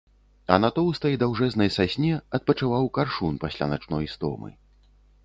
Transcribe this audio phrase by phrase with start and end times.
[0.53, 4.49] А на тоўстай даўжэзнай сасне адпачываў каршун пасля начной стомы.